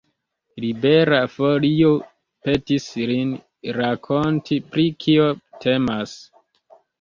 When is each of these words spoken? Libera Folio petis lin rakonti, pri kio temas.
Libera 0.63 1.17
Folio 1.33 1.91
petis 2.47 2.87
lin 3.11 3.35
rakonti, 3.77 4.59
pri 4.73 4.87
kio 5.05 5.29
temas. 5.67 6.19